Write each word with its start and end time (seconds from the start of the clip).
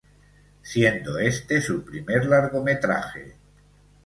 Siendo 0.63 1.19
este 1.19 1.61
su 1.61 1.85
primer 1.85 2.25
largometraje. 2.25 3.35